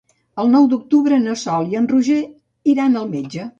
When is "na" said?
1.27-1.35